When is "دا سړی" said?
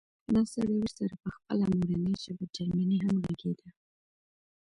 0.33-0.75